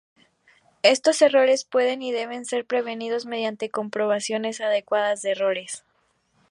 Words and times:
Estos 0.81 1.21
errores 1.21 1.63
pueden, 1.63 2.01
y 2.01 2.11
deben, 2.11 2.45
ser 2.45 2.65
prevenidos 2.65 3.27
mediante 3.27 3.69
comprobaciones 3.69 4.59
adecuadas 4.59 5.21
de 5.21 5.29
errores. 5.29 5.83